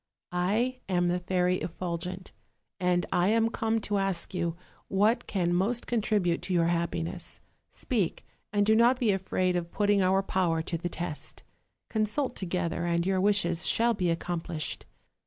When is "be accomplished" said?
13.93-14.87